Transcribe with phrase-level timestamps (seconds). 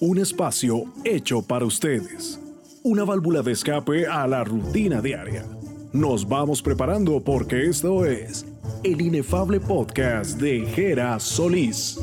[0.00, 2.40] Un espacio hecho para ustedes.
[2.82, 5.44] Una válvula de escape a la rutina diaria.
[5.92, 8.46] Nos vamos preparando porque esto es
[8.84, 11.98] el inefable podcast de Jera Solís.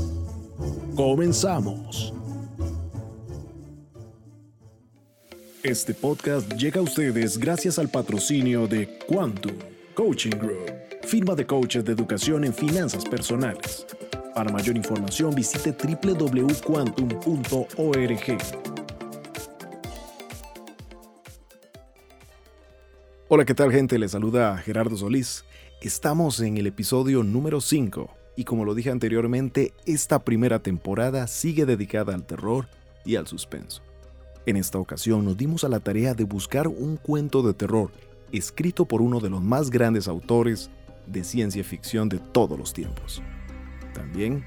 [0.95, 2.13] Comenzamos.
[5.63, 9.55] Este podcast llega a ustedes gracias al patrocinio de Quantum
[9.95, 10.71] Coaching Group,
[11.03, 13.85] firma de coaches de educación en finanzas personales.
[14.35, 18.37] Para mayor información visite www.quantum.org.
[23.29, 23.97] Hola, ¿qué tal gente?
[23.97, 25.45] Les saluda Gerardo Solís.
[25.81, 31.65] Estamos en el episodio número 5 y como lo dije anteriormente, esta primera temporada sigue
[31.65, 32.67] dedicada al terror
[33.05, 33.83] y al suspenso.
[34.45, 37.89] En esta ocasión nos dimos a la tarea de buscar un cuento de terror
[38.33, 40.69] escrito por uno de los más grandes autores
[41.07, 43.23] de ciencia ficción de todos los tiempos
[44.15, 44.45] también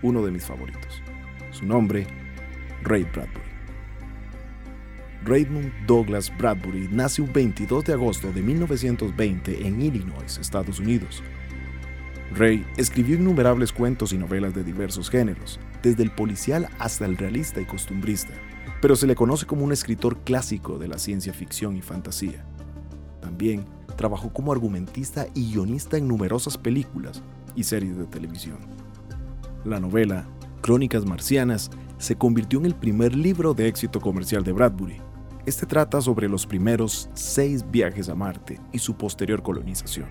[0.00, 1.02] uno de mis favoritos.
[1.50, 2.06] Su nombre,
[2.82, 3.52] Ray Bradbury.
[5.22, 11.22] Raymond Douglas Bradbury nace un 22 de agosto de 1920 en Illinois, Estados Unidos.
[12.34, 17.60] Ray escribió innumerables cuentos y novelas de diversos géneros, desde el policial hasta el realista
[17.60, 18.32] y costumbrista,
[18.80, 22.46] pero se le conoce como un escritor clásico de la ciencia ficción y fantasía.
[23.20, 27.22] También trabajó como argumentista y guionista en numerosas películas
[27.54, 28.81] y series de televisión.
[29.64, 30.26] La novela,
[30.60, 35.00] Crónicas Marcianas, se convirtió en el primer libro de éxito comercial de Bradbury.
[35.46, 40.08] Este trata sobre los primeros seis viajes a Marte y su posterior colonización.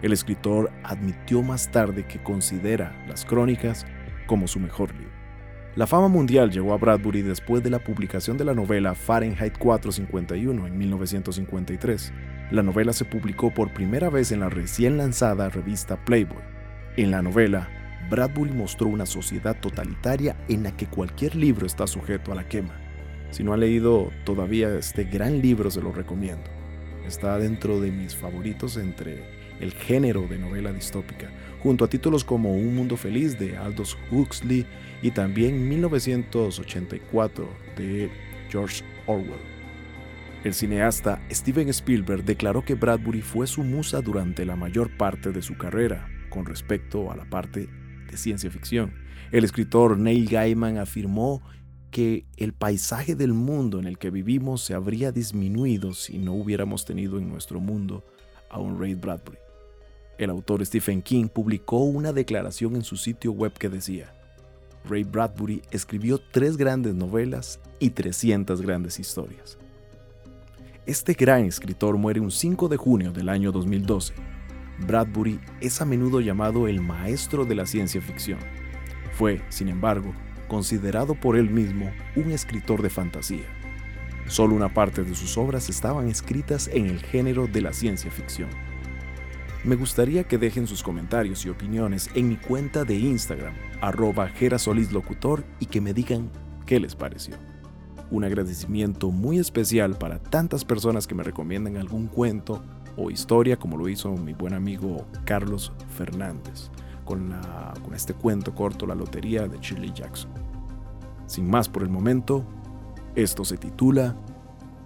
[0.00, 3.84] El escritor admitió más tarde que considera las crónicas
[4.28, 5.12] como su mejor libro.
[5.74, 10.68] La fama mundial llegó a Bradbury después de la publicación de la novela Fahrenheit 451
[10.68, 12.12] en 1953.
[12.52, 16.38] La novela se publicó por primera vez en la recién lanzada revista Playboy.
[16.96, 17.68] En la novela,
[18.10, 22.74] Bradbury mostró una sociedad totalitaria en la que cualquier libro está sujeto a la quema.
[23.30, 26.44] Si no ha leído todavía este gran libro, se lo recomiendo.
[27.06, 29.24] Está dentro de mis favoritos entre
[29.60, 31.30] el género de novela distópica,
[31.60, 34.66] junto a títulos como Un Mundo Feliz de Aldous Huxley
[35.02, 38.10] y también 1984 de
[38.50, 39.54] George Orwell.
[40.44, 45.40] El cineasta Steven Spielberg declaró que Bradbury fue su musa durante la mayor parte de
[45.40, 47.68] su carrera con respecto a la parte
[48.16, 48.92] ciencia ficción.
[49.32, 51.42] El escritor Neil Gaiman afirmó
[51.90, 56.84] que el paisaje del mundo en el que vivimos se habría disminuido si no hubiéramos
[56.84, 58.04] tenido en nuestro mundo
[58.50, 59.38] a un Ray Bradbury.
[60.18, 64.14] El autor Stephen King publicó una declaración en su sitio web que decía,
[64.88, 69.58] Ray Bradbury escribió tres grandes novelas y 300 grandes historias.
[70.86, 74.14] Este gran escritor muere un 5 de junio del año 2012
[74.78, 78.38] Bradbury es a menudo llamado el maestro de la ciencia ficción.
[79.12, 80.12] Fue, sin embargo,
[80.48, 83.44] considerado por él mismo un escritor de fantasía.
[84.26, 88.48] Solo una parte de sus obras estaban escritas en el género de la ciencia ficción.
[89.64, 94.30] Me gustaría que dejen sus comentarios y opiniones en mi cuenta de Instagram, arroba
[94.92, 96.30] Locutor, y que me digan
[96.66, 97.36] qué les pareció.
[98.10, 102.62] Un agradecimiento muy especial para tantas personas que me recomiendan algún cuento
[102.96, 106.70] o historia, como lo hizo mi buen amigo Carlos Fernández
[107.04, 110.30] con, la, con este cuento corto La Lotería de Shirley Jackson.
[111.26, 112.44] Sin más por el momento,
[113.14, 114.16] esto se titula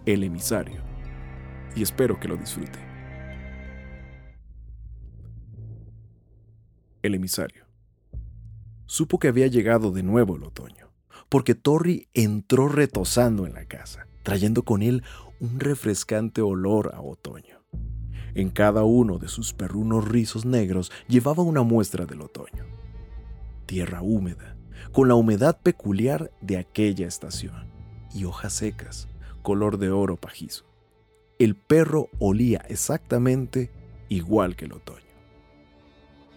[0.06, 0.80] El emisario
[1.74, 2.78] y espero que lo disfrute.
[7.02, 7.64] El emisario.
[8.86, 10.90] Supo que había llegado de nuevo el otoño,
[11.28, 15.04] porque Torri entró retosando en la casa, trayendo con él
[15.40, 17.57] un refrescante olor a otoño.
[18.34, 22.64] En cada uno de sus perrunos rizos negros llevaba una muestra del otoño.
[23.66, 24.56] Tierra húmeda,
[24.92, 27.70] con la humedad peculiar de aquella estación,
[28.14, 29.08] y hojas secas,
[29.42, 30.64] color de oro pajizo.
[31.38, 33.70] El perro olía exactamente
[34.08, 35.06] igual que el otoño.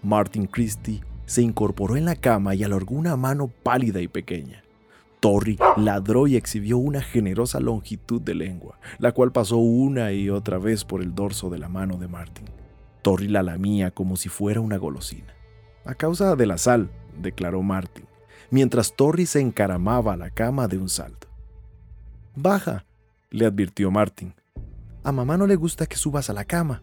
[0.04, 4.64] Martin Christie se incorporó en la cama y alargó una mano pálida y pequeña.
[5.22, 10.58] Torri ladró y exhibió una generosa longitud de lengua, la cual pasó una y otra
[10.58, 12.46] vez por el dorso de la mano de Martin.
[13.04, 15.36] Torri la lamía como si fuera una golosina.
[15.86, 16.90] A causa de la sal,
[17.22, 18.08] declaró Martin,
[18.50, 21.28] mientras Torri se encaramaba a la cama de un salto.
[22.36, 22.88] Baja,
[23.30, 24.34] le advirtió Martin.
[25.04, 26.82] A mamá no le gusta que subas a la cama.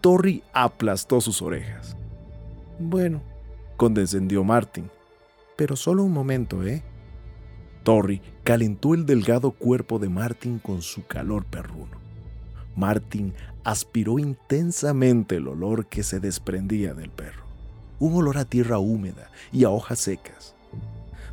[0.00, 1.96] Torri aplastó sus orejas.
[2.80, 3.22] Bueno,
[3.76, 4.90] condescendió Martin.
[5.56, 6.82] Pero solo un momento, ¿eh?
[7.88, 11.96] Torri calentó el delgado cuerpo de Martin con su calor perruno.
[12.76, 13.32] Martin
[13.64, 17.44] aspiró intensamente el olor que se desprendía del perro,
[17.98, 20.54] un olor a tierra húmeda y a hojas secas.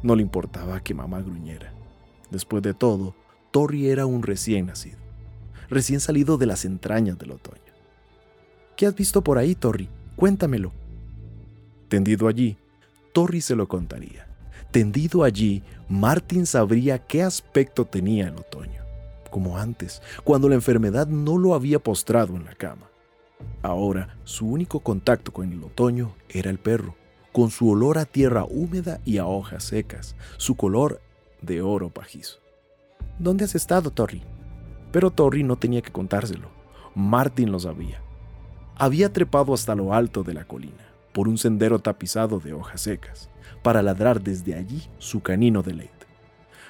[0.02, 1.74] No le importaba que mamá gruñera.
[2.32, 3.16] Después de todo,
[3.52, 5.00] Torri era un recién nacido,
[5.68, 7.74] recién salido de las entrañas del otoño.
[8.78, 9.90] ¿Qué has visto por ahí, Torri?
[10.16, 10.72] Cuéntamelo.
[11.90, 12.56] Tendido allí,
[13.12, 14.25] Torri se lo contaría.
[14.76, 18.84] Tendido allí, Martin sabría qué aspecto tenía el otoño,
[19.32, 22.90] como antes, cuando la enfermedad no lo había postrado en la cama.
[23.62, 26.94] Ahora, su único contacto con el otoño era el perro,
[27.32, 31.00] con su olor a tierra húmeda y a hojas secas, su color
[31.42, 32.40] de oro pajizo.
[33.18, 34.24] ¿Dónde has estado, Torri?
[34.92, 36.50] Pero Torri no tenía que contárselo.
[36.96, 38.02] Martin lo sabía.
[38.76, 40.85] Había trepado hasta lo alto de la colina,
[41.16, 43.30] por un sendero tapizado de hojas secas,
[43.64, 46.08] para ladrar desde allí su canino de leite.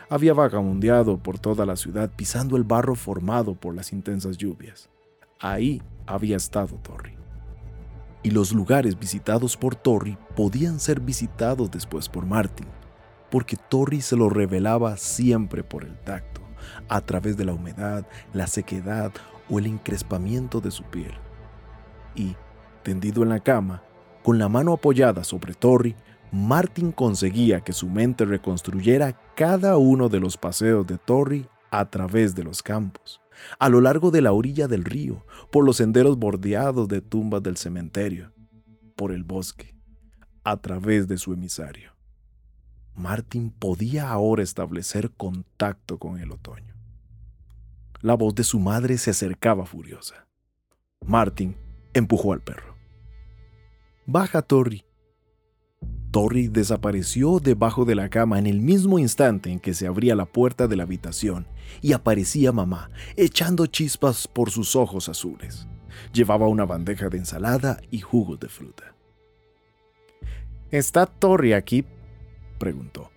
[0.08, 4.88] Había vagabundeado por toda la ciudad pisando el barro formado por las intensas lluvias.
[5.40, 7.16] Ahí había estado Torri.
[8.22, 12.68] Y los lugares visitados por Torri podían ser visitados después por Martin,
[13.32, 16.42] porque Torri se lo revelaba siempre por el tacto,
[16.88, 19.12] a través de la humedad, la sequedad
[19.50, 21.16] o el encrespamiento de su piel.
[22.14, 22.36] Y,
[22.84, 23.82] tendido en la cama,
[24.26, 25.94] con la mano apoyada sobre Torri,
[26.32, 32.34] Martin conseguía que su mente reconstruyera cada uno de los paseos de Torri a través
[32.34, 33.22] de los campos,
[33.60, 37.56] a lo largo de la orilla del río, por los senderos bordeados de tumbas del
[37.56, 38.34] cementerio,
[38.96, 39.76] por el bosque,
[40.44, 41.92] a través de su emisario.
[42.96, 46.74] Martin podía ahora establecer contacto con el otoño.
[48.02, 50.26] La voz de su madre se acercaba furiosa.
[51.06, 51.56] Martin
[51.94, 52.75] empujó al perro.
[54.08, 54.86] Baja, Torri.
[56.12, 60.26] Torri desapareció debajo de la cama en el mismo instante en que se abría la
[60.26, 61.48] puerta de la habitación
[61.82, 65.68] y aparecía mamá, echando chispas por sus ojos azules.
[66.14, 68.96] Llevaba una bandeja de ensalada y jugos de fruta.
[70.70, 71.84] ¿Está Torri aquí
[72.60, 73.10] preguntó.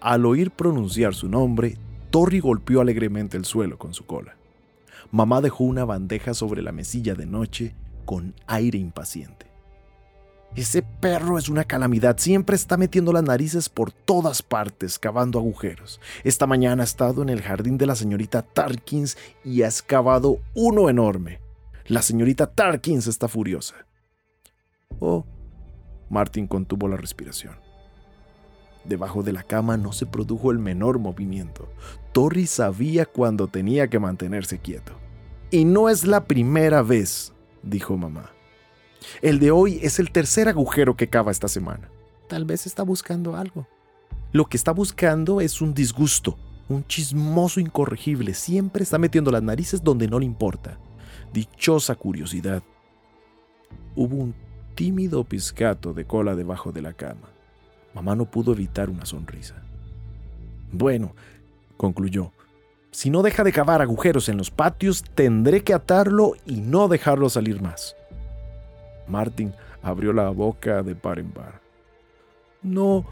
[0.00, 1.78] Al oír pronunciar su nombre,
[2.10, 4.36] Torri golpeó alegremente el suelo con su cola.
[5.12, 9.53] Mamá dejó una bandeja sobre la mesilla de noche con aire impaciente.
[10.56, 16.00] Ese perro es una calamidad, siempre está metiendo las narices por todas partes, cavando agujeros.
[16.22, 20.88] Esta mañana ha estado en el jardín de la señorita Tarkins y ha excavado uno
[20.88, 21.40] enorme.
[21.86, 23.74] La señorita Tarkins está furiosa.
[25.00, 25.26] Oh,
[26.08, 27.56] Martin contuvo la respiración.
[28.84, 31.68] Debajo de la cama no se produjo el menor movimiento.
[32.12, 34.92] Torri sabía cuando tenía que mantenerse quieto.
[35.50, 38.33] Y no es la primera vez, dijo mamá.
[39.22, 41.88] El de hoy es el tercer agujero que cava esta semana.
[42.28, 43.66] Tal vez está buscando algo.
[44.32, 46.36] Lo que está buscando es un disgusto,
[46.68, 48.34] un chismoso incorregible.
[48.34, 50.78] Siempre está metiendo las narices donde no le importa.
[51.32, 52.62] Dichosa curiosidad.
[53.94, 54.34] Hubo un
[54.74, 57.30] tímido piscato de cola debajo de la cama.
[57.94, 59.62] Mamá no pudo evitar una sonrisa.
[60.72, 61.14] Bueno,
[61.76, 62.32] concluyó,
[62.90, 67.28] si no deja de cavar agujeros en los patios, tendré que atarlo y no dejarlo
[67.28, 67.96] salir más.
[69.06, 69.52] Martin
[69.82, 71.60] abrió la boca de par en par.
[72.62, 73.04] No,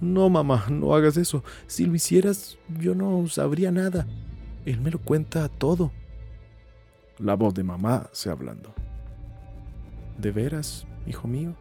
[0.00, 1.44] no, mamá, no hagas eso.
[1.66, 4.06] Si lo hicieras, yo no sabría nada.
[4.64, 5.92] Él me lo cuenta todo.
[7.18, 8.72] La voz de mamá se hablando.
[10.18, 11.54] ¿De veras, hijo mío?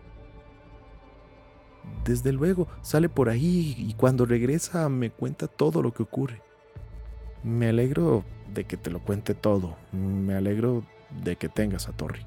[2.06, 6.42] Desde luego, sale por ahí y cuando regresa me cuenta todo lo que ocurre.
[7.44, 8.23] Me alegro
[8.54, 9.76] de que te lo cuente todo.
[9.92, 10.83] Me alegro
[11.23, 12.26] de que tengas a Torri.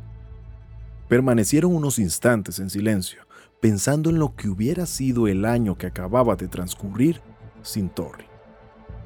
[1.13, 3.27] Permanecieron unos instantes en silencio,
[3.61, 7.21] pensando en lo que hubiera sido el año que acababa de transcurrir
[7.61, 8.25] sin Torri.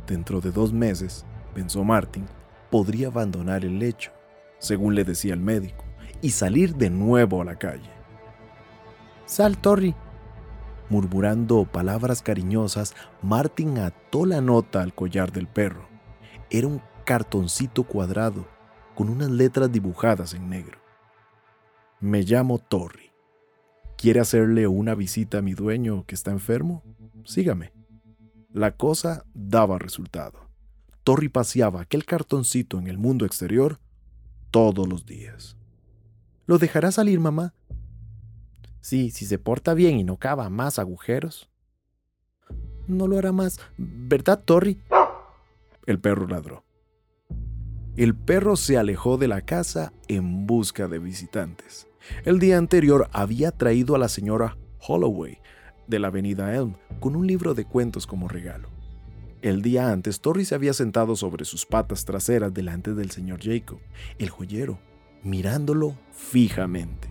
[0.07, 2.25] Dentro de dos meses, pensó Martin,
[2.71, 4.13] podría abandonar el lecho,
[4.61, 5.85] según le decía el médico,
[6.23, 7.91] y salir de nuevo a la calle.
[9.25, 9.93] Sal, Torri,
[10.89, 15.89] Murmurando palabras cariñosas, Martin ató la nota al collar del perro.
[16.51, 18.47] Era un cartoncito cuadrado
[18.95, 20.86] con unas letras dibujadas en negro.
[22.01, 23.11] Me llamo Torri.
[23.97, 26.83] ¿Quiere hacerle una visita a mi dueño que está enfermo?
[27.25, 27.73] Sígame.
[28.53, 30.51] La cosa daba resultado.
[31.05, 33.79] Torri paseaba aquel cartoncito en el mundo exterior
[34.51, 35.57] todos los días.
[36.45, 37.55] ¿Lo dejará salir, mamá?
[38.83, 41.49] Sí, si se porta bien y no cava más agujeros.
[42.87, 44.79] No lo hará más, ¿verdad, Torri?
[45.87, 46.66] El perro ladró.
[47.97, 51.87] El perro se alejó de la casa en busca de visitantes.
[52.27, 55.39] El día anterior había traído a la señora Holloway
[55.87, 58.69] de la avenida Elm con un libro de cuentos como regalo.
[59.41, 63.79] El día antes, Torri se había sentado sobre sus patas traseras delante del señor Jacob,
[64.19, 64.79] el joyero,
[65.23, 67.09] mirándolo fijamente.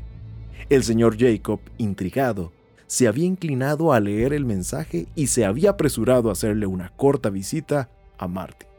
[0.69, 2.51] El señor Jacob, intrigado,
[2.85, 7.31] se había inclinado a leer el mensaje y se había apresurado a hacerle una corta
[7.31, 7.89] visita
[8.19, 8.69] a Martin.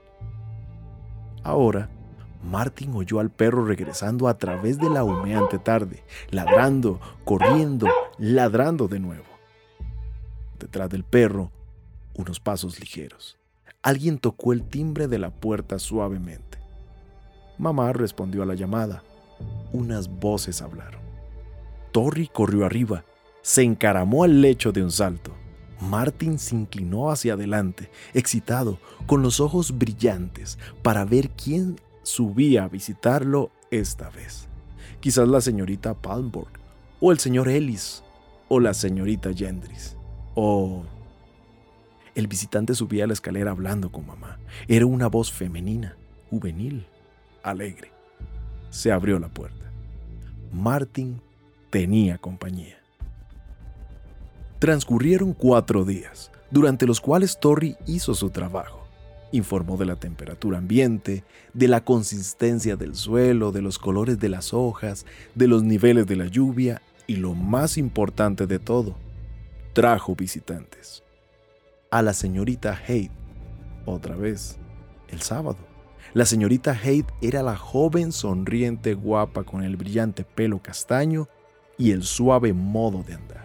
[1.42, 1.90] Ahora,
[2.46, 7.88] Martin oyó al perro regresando a través de la humeante tarde, ladrando, corriendo,
[8.18, 9.24] ladrando de nuevo.
[10.58, 11.50] Detrás del perro,
[12.14, 13.36] unos pasos ligeros.
[13.82, 16.58] Alguien tocó el timbre de la puerta suavemente.
[17.58, 19.02] Mamá respondió a la llamada.
[19.72, 21.00] Unas voces hablaron.
[21.92, 23.04] Torri corrió arriba,
[23.42, 25.32] se encaramó al lecho de un salto.
[25.80, 32.68] Martin se inclinó hacia adelante, excitado, con los ojos brillantes, para ver quién subía a
[32.68, 34.46] visitarlo esta vez.
[35.00, 36.52] Quizás la señorita Palmborg,
[37.00, 38.04] o el señor Ellis,
[38.48, 39.96] o la señorita Gendris,
[40.34, 40.84] o...
[42.14, 44.38] El visitante subía la escalera hablando con mamá.
[44.68, 45.98] Era una voz femenina,
[46.30, 46.86] juvenil,
[47.42, 47.90] alegre.
[48.70, 49.70] Se abrió la puerta.
[50.50, 51.20] Martin
[51.70, 52.78] tenía compañía.
[54.60, 58.75] Transcurrieron cuatro días, durante los cuales Torri hizo su trabajo.
[59.36, 64.54] Informó de la temperatura ambiente, de la consistencia del suelo, de los colores de las
[64.54, 68.96] hojas, de los niveles de la lluvia y lo más importante de todo,
[69.74, 71.02] trajo visitantes.
[71.90, 73.12] A la señorita Haidt,
[73.84, 74.56] otra vez,
[75.08, 75.58] el sábado.
[76.14, 81.28] La señorita Haidt era la joven sonriente guapa con el brillante pelo castaño
[81.76, 83.44] y el suave modo de andar.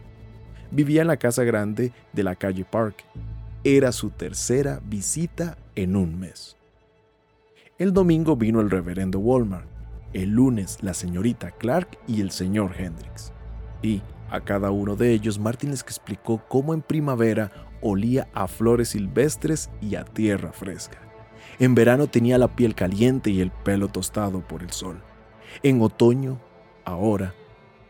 [0.72, 3.04] Vivía en la casa grande de la calle Park.
[3.66, 6.58] Era su tercera visita en un mes.
[7.78, 9.68] El domingo vino el reverendo Walmart,
[10.14, 13.34] el lunes la señorita Clark y el señor Hendrix.
[13.82, 17.52] Y a cada uno de ellos Martin les explicó cómo en primavera
[17.82, 21.00] olía a flores silvestres y a tierra fresca.
[21.60, 25.02] En verano tenía la piel caliente y el pelo tostado por el sol.
[25.64, 26.40] En otoño,
[26.86, 27.34] ahora,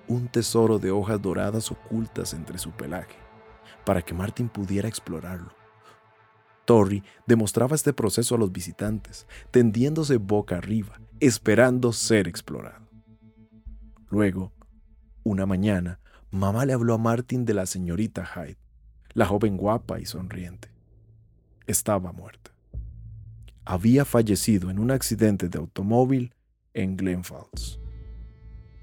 [0.07, 3.15] un tesoro de hojas doradas ocultas entre su pelaje,
[3.85, 5.60] para que Martin pudiera explorarlo.
[6.65, 12.87] Torrey demostraba este proceso a los visitantes, tendiéndose boca arriba, esperando ser explorado.
[14.09, 14.51] Luego,
[15.23, 15.99] una mañana,
[16.31, 18.57] mamá le habló a Martin de la señorita Hyde,
[19.13, 20.69] la joven guapa y sonriente.
[21.67, 22.51] Estaba muerta.
[23.63, 26.33] Había fallecido en un accidente de automóvil
[26.73, 27.79] en Glen Falls.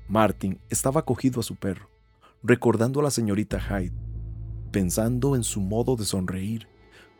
[0.09, 1.91] Martin estaba cogido a su perro,
[2.43, 3.97] recordando a la señorita Hyde,
[4.71, 6.69] pensando en su modo de sonreír,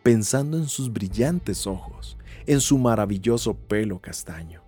[0.09, 4.63] pensando en sus brillantes ojos, en su maravilloso pelo castaño,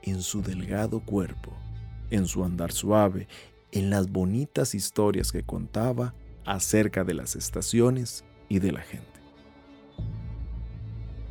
[0.00, 1.52] en su delgado cuerpo,
[2.08, 3.28] en su andar suave,
[3.70, 6.14] en las bonitas historias que contaba
[6.46, 9.20] acerca de las estaciones y de la gente.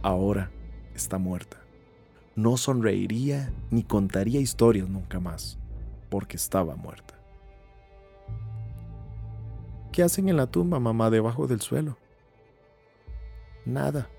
[0.04, 0.52] Ahora
[0.94, 1.58] está muerta.
[2.36, 5.58] No sonreiría ni contaría historias nunca más
[6.12, 7.20] porque estaba muerta.
[9.92, 11.98] ¿Qué hacen en la tumba, mamá, debajo del suelo?
[13.66, 14.10] Nada.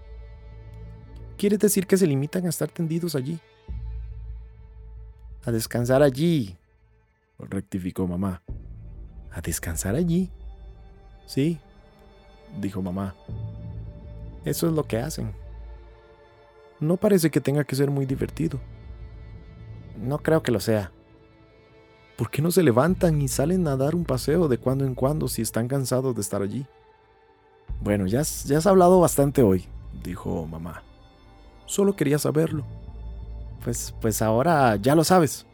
[1.37, 3.39] ¿Quiere decir que se limitan a estar tendidos allí?
[5.45, 6.57] A descansar allí,
[7.39, 8.43] rectificó mamá.
[9.31, 10.31] ¿A descansar allí?
[11.27, 11.61] Sí,
[12.61, 13.15] dijo mamá.
[14.45, 15.33] Eso es lo que hacen.
[16.81, 18.59] No parece que tenga que ser muy divertido.
[19.97, 20.93] No creo que lo sea,
[22.17, 25.29] ¿Por qué no se levantan y salen a dar un paseo de cuando en cuando
[25.29, 26.67] si están cansados de estar allí?
[27.81, 29.65] Bueno, ya, has hablado bastante hoy,
[30.03, 30.83] dijo mamá.
[31.67, 32.65] Solo quería saberlo.
[33.65, 35.47] Pues, pues ahora ya lo sabes.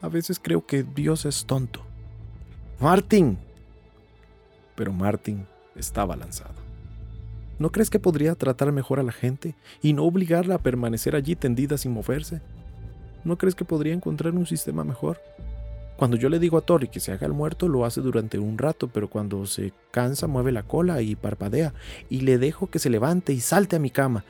[0.00, 1.80] A veces creo que Dios es tonto.
[2.80, 3.38] Martín.
[4.74, 6.54] Pero Martín estaba lanzado.
[7.58, 11.36] ¿No crees que podría tratar mejor a la gente y no obligarla a permanecer allí
[11.36, 12.42] tendida sin moverse?
[13.24, 15.18] ¿No crees que podría encontrar un sistema mejor?
[15.96, 18.58] Cuando yo le digo a Tori que se haga el muerto, lo hace durante un
[18.58, 21.72] rato, pero cuando se cansa mueve la cola y parpadea,
[22.10, 24.24] y le dejo que se levante y salte a mi cama.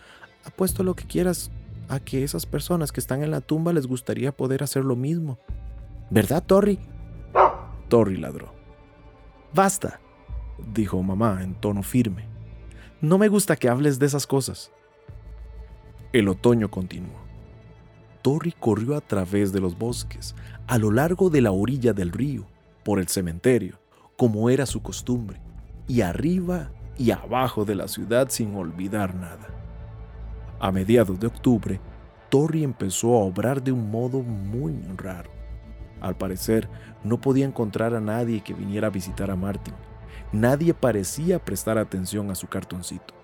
[0.45, 1.51] Apuesto lo que quieras
[1.89, 5.39] a que esas personas que están en la tumba les gustaría poder hacer lo mismo.
[6.11, 6.79] ¿Verdad, Torri?
[7.89, 8.53] Torri ladró.
[9.53, 10.01] Basta,
[10.73, 12.27] dijo mamá en tono firme.
[13.01, 14.71] No me gusta que hables de esas cosas.
[16.13, 17.26] El otoño continuó.
[18.27, 20.35] Torri corrió a través de los bosques,
[20.67, 22.45] a lo largo de la orilla del río,
[22.83, 23.79] por el cementerio,
[24.17, 25.41] como era su costumbre,
[25.87, 29.47] y arriba y abajo de la ciudad sin olvidar nada.
[30.59, 31.79] A mediados de octubre,
[32.29, 35.31] Torri empezó a obrar de un modo muy raro.
[36.01, 36.69] Al parecer,
[37.05, 39.75] no podía encontrar a nadie que viniera a visitar a Martin.
[40.33, 43.15] Nadie parecía prestar atención a su cartoncito.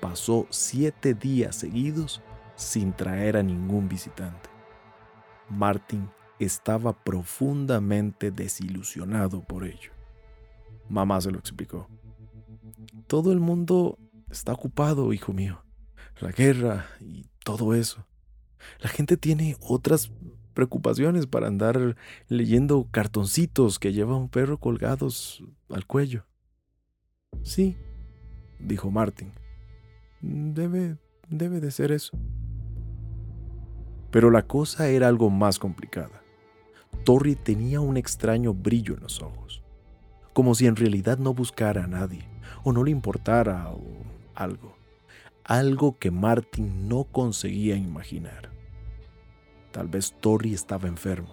[0.00, 2.22] Pasó siete días seguidos
[2.56, 4.50] sin traer a ningún visitante.
[5.48, 6.08] Martin
[6.38, 9.92] estaba profundamente desilusionado por ello.
[10.88, 11.88] Mamá se lo explicó.
[13.06, 13.98] Todo el mundo
[14.30, 15.64] está ocupado, hijo mío.
[16.20, 18.06] La guerra y todo eso.
[18.80, 20.10] La gente tiene otras
[20.54, 21.96] preocupaciones para andar
[22.28, 26.24] leyendo cartoncitos que lleva un perro colgados al cuello.
[27.42, 27.76] Sí,
[28.58, 29.32] dijo Martin.
[30.20, 30.96] Debe,
[31.28, 32.16] debe de ser eso.
[34.14, 36.22] Pero la cosa era algo más complicada.
[37.02, 39.60] Torri tenía un extraño brillo en los ojos,
[40.32, 42.24] como si en realidad no buscara a nadie,
[42.62, 43.82] o no le importara o
[44.36, 44.76] algo,
[45.42, 48.52] algo que Martin no conseguía imaginar.
[49.72, 51.32] Tal vez Torri estaba enfermo.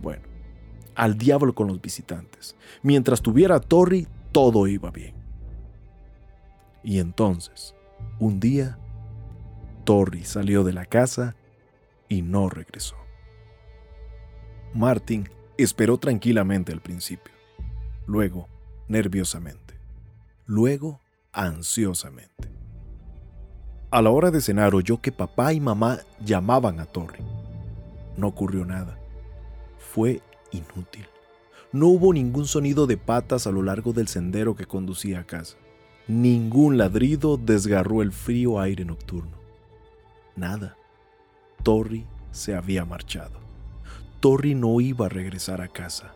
[0.00, 0.22] Bueno,
[0.94, 2.56] al diablo con los visitantes.
[2.82, 5.16] Mientras tuviera a Torri, todo iba bien.
[6.82, 7.74] Y entonces,
[8.18, 8.78] un día,
[9.90, 11.34] Torri salió de la casa
[12.08, 12.94] y no regresó.
[14.72, 15.28] Martin
[15.58, 17.34] esperó tranquilamente al principio,
[18.06, 18.46] luego
[18.86, 19.74] nerviosamente,
[20.46, 21.00] luego
[21.32, 22.52] ansiosamente.
[23.90, 27.24] A la hora de cenar oyó que papá y mamá llamaban a Torri.
[28.16, 28.96] No ocurrió nada.
[29.76, 31.08] Fue inútil.
[31.72, 35.56] No hubo ningún sonido de patas a lo largo del sendero que conducía a casa.
[36.06, 39.39] Ningún ladrido desgarró el frío aire nocturno.
[40.40, 40.74] Nada.
[41.62, 43.38] Torri se había marchado.
[44.20, 46.14] Torri no iba a regresar a casa.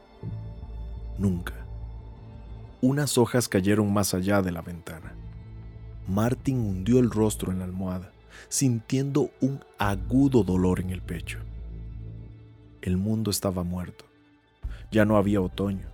[1.19, 1.53] Nunca.
[2.81, 5.13] Unas hojas cayeron más allá de la ventana.
[6.09, 8.13] Martin hundió el rostro en la almohada,
[8.49, 11.41] sintiendo un agudo dolor en el pecho.
[12.81, 14.07] El mundo estaba muerto.
[14.91, 15.89] Ya no había otoño,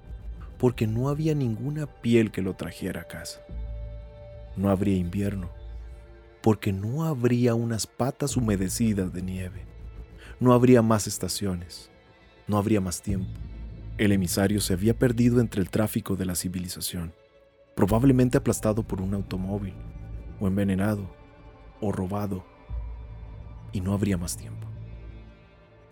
[0.56, 3.40] porque no había ninguna piel que lo trajera a casa.
[4.56, 5.50] No habría invierno,
[6.42, 9.66] porque no habría unas patas humedecidas de nieve.
[10.38, 11.90] No habría más estaciones.
[12.46, 13.30] No habría más tiempo.
[13.98, 17.12] El emisario se había perdido entre el tráfico de la civilización,
[17.74, 19.74] probablemente aplastado por un automóvil
[20.40, 21.14] o envenenado,
[21.80, 22.44] o robado,
[23.72, 24.66] y no habría más tiempo.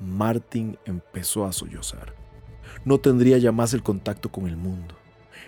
[0.00, 2.14] Martin empezó a sollozar.
[2.84, 4.94] No tendría ya más el contacto con el mundo.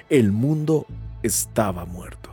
[0.09, 0.87] El mundo
[1.23, 2.30] estaba muerto.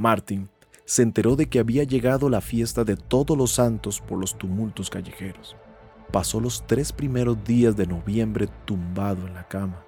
[0.00, 0.48] Martin
[0.86, 4.88] se enteró de que había llegado la fiesta de todos los santos por los tumultos
[4.88, 5.58] callejeros.
[6.10, 9.84] Pasó los tres primeros días de noviembre tumbado en la cama,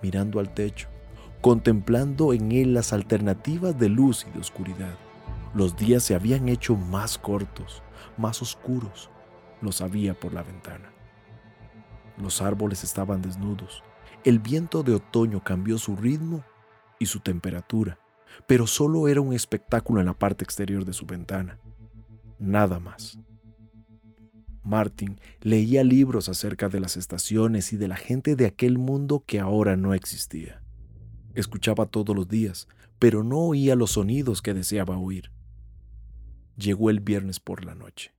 [0.00, 0.86] mirando al techo,
[1.40, 4.96] contemplando en él las alternativas de luz y de oscuridad.
[5.54, 7.82] Los días se habían hecho más cortos,
[8.16, 9.10] más oscuros,
[9.60, 10.92] lo sabía por la ventana.
[12.16, 13.82] Los árboles estaban desnudos.
[14.22, 16.44] El viento de otoño cambió su ritmo
[17.00, 17.98] y su temperatura,
[18.46, 21.58] pero solo era un espectáculo en la parte exterior de su ventana.
[22.38, 23.18] Nada más.
[24.62, 29.40] Martin leía libros acerca de las estaciones y de la gente de aquel mundo que
[29.40, 30.62] ahora no existía.
[31.34, 35.30] Escuchaba todos los días, pero no oía los sonidos que deseaba oír.
[36.56, 38.12] Llegó el viernes por la noche.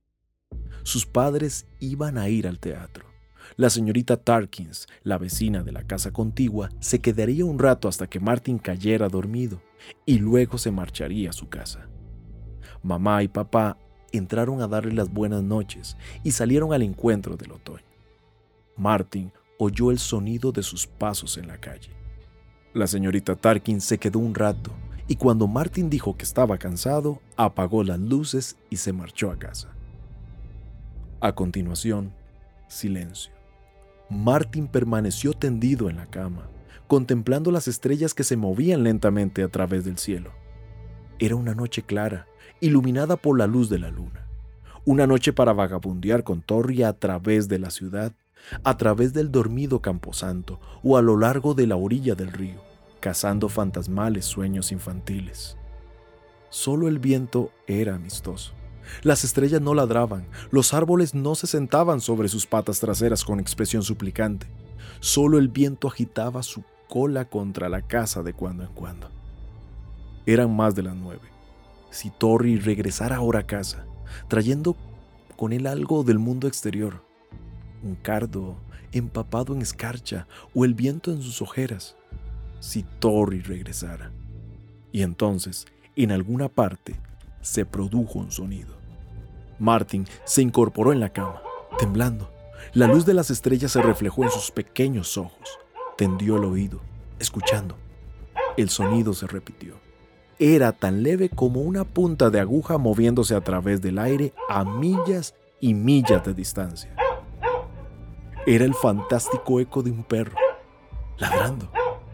[0.82, 3.09] Sus padres iban a ir al teatro.
[3.56, 8.20] La señorita Tarkins, la vecina de la casa contigua, se quedaría un rato hasta que
[8.20, 9.60] Martin cayera dormido
[10.06, 11.88] y luego se marcharía a su casa.
[12.82, 13.76] Mamá y papá
[14.12, 17.84] entraron a darle las buenas noches y salieron al encuentro del otoño.
[18.76, 21.90] Martin oyó el sonido de sus pasos en la calle.
[22.72, 24.70] La señorita Tarkin se quedó un rato
[25.06, 29.68] y cuando Martin dijo que estaba cansado, apagó las luces y se marchó a casa.
[31.20, 32.14] A continuación,
[32.68, 33.39] silencio.
[34.10, 36.48] Martin permaneció tendido en la cama,
[36.86, 40.32] contemplando las estrellas que se movían lentamente a través del cielo.
[41.18, 42.26] Era una noche clara,
[42.60, 44.26] iluminada por la luz de la luna.
[44.84, 48.12] Una noche para vagabundear con Torri a través de la ciudad
[48.64, 52.60] a través del dormido camposanto o a lo largo de la orilla del río,
[53.00, 55.56] cazando fantasmales sueños infantiles.
[56.48, 58.52] Solo el viento era amistoso.
[59.02, 63.82] Las estrellas no ladraban, los árboles no se sentaban sobre sus patas traseras con expresión
[63.82, 64.46] suplicante.
[65.00, 69.08] Solo el viento agitaba su cola contra la casa de cuando en cuando.
[70.26, 71.28] Eran más de las nueve.
[71.90, 73.86] Si Torri regresara ahora a casa,
[74.28, 74.76] trayendo
[75.36, 77.02] con él algo del mundo exterior,
[77.82, 78.56] un cardo
[78.92, 81.96] empapado en escarcha o el viento en sus ojeras,
[82.58, 84.12] si Torri regresara.
[84.92, 86.96] Y entonces, en alguna parte,
[87.40, 88.79] se produjo un sonido.
[89.60, 91.42] Martin se incorporó en la cama,
[91.78, 92.30] temblando.
[92.72, 95.58] La luz de las estrellas se reflejó en sus pequeños ojos.
[95.96, 96.80] Tendió el oído,
[97.18, 97.76] escuchando.
[98.56, 99.74] El sonido se repitió.
[100.38, 105.34] Era tan leve como una punta de aguja moviéndose a través del aire a millas
[105.60, 106.94] y millas de distancia.
[108.46, 110.36] Era el fantástico eco de un perro.
[111.18, 111.70] ladrando.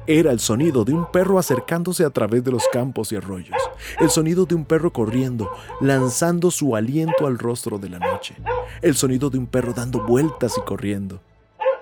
[0.08, 3.56] Era el sonido de un perro acercándose a través de los campos y arroyos.
[3.98, 8.36] El sonido de un perro corriendo, lanzando su aliento al rostro de la noche.
[8.82, 11.20] El sonido de un perro dando vueltas y corriendo.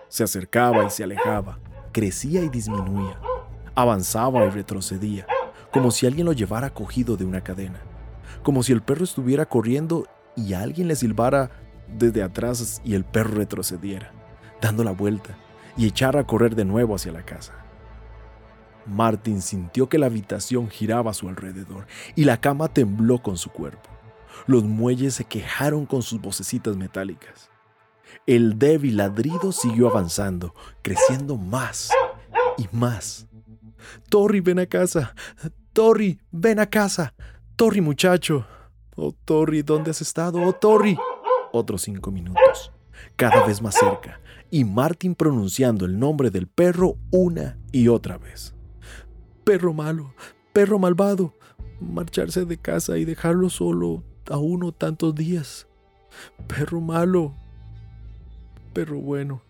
[0.09, 1.59] Se acercaba y se alejaba,
[1.93, 3.21] crecía y disminuía,
[3.75, 5.27] avanzaba y retrocedía,
[5.71, 7.83] como si alguien lo llevara cogido de una cadena,
[8.43, 11.51] como si el perro estuviera corriendo y alguien le silbara
[11.89, 14.13] desde atrás y el perro retrocediera,
[14.63, 15.37] dando la vuelta
[15.77, 17.64] y echara a correr de nuevo hacia la casa.
[18.87, 23.51] Martin sintió que la habitación giraba a su alrededor y la cama tembló con su
[23.51, 23.91] cuerpo.
[24.47, 27.51] Los muelles se quejaron con sus vocecitas metálicas.
[28.27, 31.91] El débil ladrido siguió avanzando, creciendo más
[32.59, 33.27] y más.
[34.09, 35.15] Torri, ven a casa.
[35.73, 37.15] Torri, ven a casa.
[37.57, 38.47] Torri, muchacho.
[38.97, 40.41] Oh, Torri, ¿dónde has estado?
[40.41, 40.97] Oh, Torri.
[41.53, 42.73] Otros cinco minutos,
[43.17, 44.21] cada vez más cerca,
[44.51, 48.54] y Martin pronunciando el nombre del perro una y otra vez
[49.45, 50.15] perro malo,
[50.53, 51.35] perro malvado,
[51.81, 55.67] marcharse de casa y dejarlo solo a uno tantos días.
[56.47, 57.35] Perro malo,
[58.73, 59.43] perro bueno,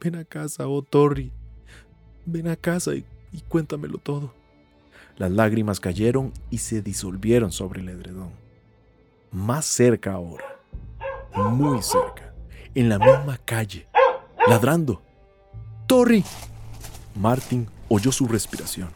[0.00, 1.32] ven a casa, oh Torri,
[2.26, 4.34] ven a casa y, y cuéntamelo todo.
[5.16, 8.30] Las lágrimas cayeron y se disolvieron sobre el edredón.
[9.30, 10.44] Más cerca ahora,
[11.34, 12.32] muy cerca,
[12.74, 13.86] en la misma calle,
[14.46, 15.02] ladrando.
[15.86, 16.24] Torri.
[17.14, 18.90] Martin oyó su respiración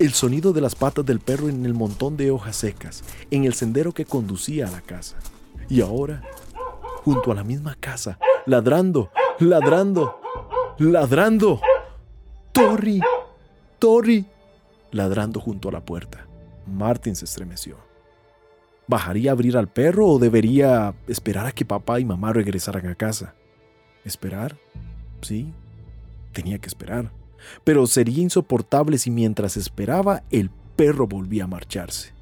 [0.00, 3.52] el sonido de las patas del perro en el montón de hojas secas, en el
[3.52, 5.18] sendero que conducía a la casa.
[5.68, 6.22] Y ahora,
[7.04, 10.18] junto a la misma casa, ladrando, ladrando,
[10.78, 11.60] ladrando.
[12.50, 13.00] Torri,
[13.78, 14.24] Torri,
[14.90, 16.26] ladrando junto a la puerta.
[16.66, 17.76] Martin se estremeció.
[18.86, 22.94] ¿Bajaría a abrir al perro o debería esperar a que papá y mamá regresaran a
[22.94, 23.34] casa?
[24.06, 24.56] ¿Esperar?
[25.20, 25.52] Sí,
[26.32, 27.19] tenía que esperar
[27.64, 32.12] pero sería insoportable si mientras esperaba el perro volvía a marcharse.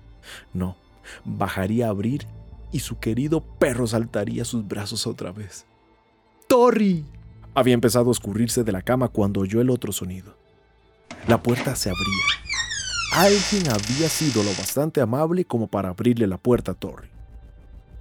[0.53, 0.77] No,
[1.25, 2.27] bajaría a abrir
[2.73, 5.67] y su querido perro saltaría sus brazos otra vez.
[6.49, 7.05] ¡Torri!
[7.55, 10.37] Había empezado a escurrirse de la cama cuando oyó el otro sonido.
[11.27, 12.25] La puerta se abría.
[13.13, 17.09] Alguien había sido lo bastante amable como para abrirle la puerta a Torri.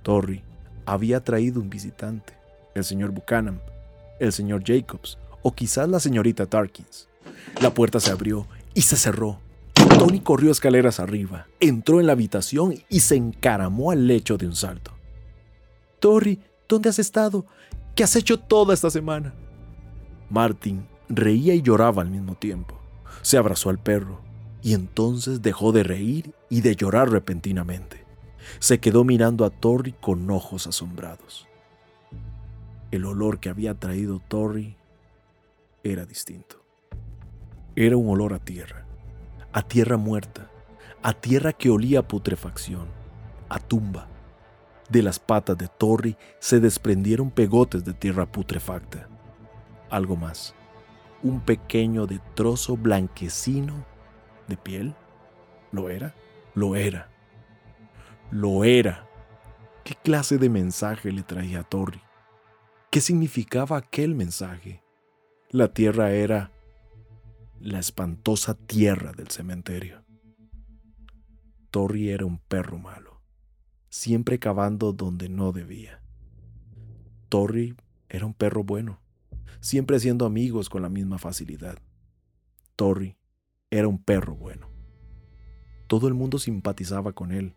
[0.04, 0.44] Torri
[0.86, 2.34] había traído un visitante,
[2.76, 3.62] el señor Buchanan,
[4.20, 7.08] el señor Jacobs o quizás la señorita Tarkins.
[7.62, 9.40] La puerta se abrió y se cerró.
[9.98, 14.58] Tony corrió escaleras arriba, entró en la habitación y se encaramó al lecho de un
[14.58, 14.92] salto.
[16.02, 17.46] Tori, ¿dónde has estado?
[17.96, 19.34] ¿Qué has hecho toda esta semana?
[20.30, 22.78] Martin reía y lloraba al mismo tiempo.
[23.22, 24.20] Se abrazó al perro
[24.62, 28.04] y entonces dejó de reír y de llorar repentinamente.
[28.60, 31.48] Se quedó mirando a Tori con ojos asombrados.
[32.92, 34.76] El olor que había traído Tori
[35.92, 36.64] era distinto.
[37.76, 38.86] Era un olor a tierra,
[39.54, 40.52] a tierra muerta,
[41.04, 42.88] a tierra que olía a putrefacción,
[43.50, 44.08] a tumba.
[44.90, 49.10] De las patas de Torri se desprendieron pegotes de tierra putrefacta.
[49.90, 50.56] Algo más,
[51.24, 53.86] un pequeño de trozo blanquecino
[54.48, 54.96] de piel.
[55.72, 56.16] ¿Lo era?
[56.56, 57.10] Lo era.
[58.32, 59.08] Lo era.
[59.84, 62.02] ¿Qué clase de mensaje le traía a Torri?
[62.90, 64.82] ¿Qué significaba aquel mensaje?
[65.58, 66.52] La tierra era
[67.60, 70.06] la espantosa tierra del cementerio.
[71.72, 73.24] Torri era un perro malo,
[73.90, 76.00] siempre cavando donde no debía.
[77.28, 77.76] Torri
[78.08, 79.00] era un perro bueno,
[79.60, 81.80] siempre haciendo amigos con la misma facilidad.
[82.76, 83.18] Torri
[83.72, 84.70] era un perro bueno.
[85.88, 87.56] Todo el mundo simpatizaba con él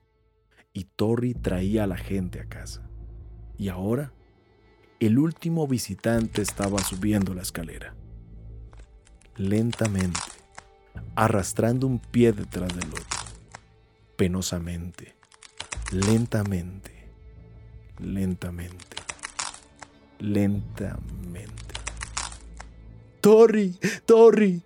[0.73, 2.89] y Torri traía a la gente a casa.
[3.59, 4.15] Y ahora,
[5.01, 7.95] el último visitante estaba subiendo la escalera
[9.37, 10.21] lentamente,
[11.15, 13.19] arrastrando un pie detrás del otro,
[14.17, 15.15] penosamente,
[15.91, 16.93] lentamente,
[17.99, 18.97] lentamente,
[20.19, 21.51] lentamente.
[23.23, 24.63] Torri, Torri,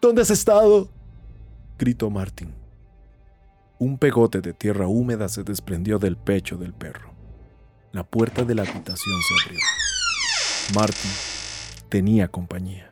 [0.00, 0.88] ¿dónde has estado?
[1.76, 2.54] gritó Martin.
[3.80, 7.12] Un pegote de tierra húmeda se desprendió del pecho del perro.
[7.92, 9.60] La puerta de la habitación se abrió.
[10.74, 11.10] Martin
[11.90, 12.90] tenía compañía.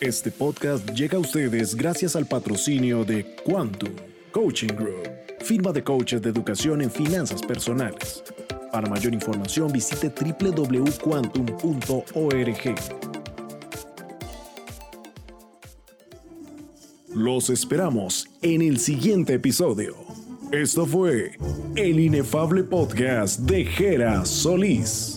[0.00, 3.92] Este podcast llega a ustedes gracias al patrocinio de Quantum
[4.32, 5.08] Coaching Group,
[5.40, 8.24] firma de coaches de educación en finanzas personales.
[8.72, 12.74] Para mayor información visite www.quantum.org.
[17.14, 20.15] Los esperamos en el siguiente episodio.
[20.52, 21.32] Esto fue
[21.74, 25.15] el inefable podcast de Jera Solís.